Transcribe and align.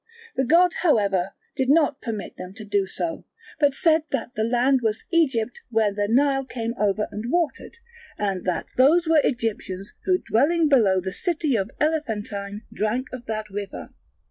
The 0.35 0.45
god 0.45 0.73
however 0.81 1.33
did 1.55 1.69
not 1.69 2.01
permit 2.01 2.35
them 2.35 2.55
to 2.55 2.65
do 2.65 2.87
so, 2.87 3.23
but 3.59 3.75
said 3.75 4.01
that 4.09 4.33
that 4.33 4.43
land 4.45 4.79
was 4.81 5.05
Egypt 5.11 5.61
where 5.69 5.91
the 5.93 6.07
Nile 6.09 6.43
came 6.43 6.73
over 6.79 7.07
and 7.11 7.25
watered, 7.31 7.77
and 8.17 8.43
that 8.45 8.69
those 8.77 9.07
were 9.07 9.21
Egyptians 9.23 9.93
who 10.05 10.17
dwelling 10.17 10.67
below 10.67 11.01
the 11.01 11.13
city 11.13 11.55
of 11.55 11.69
Elephantine 11.79 12.63
drank 12.73 13.09
of 13.13 13.27
that 13.27 13.51
river. 13.51 13.93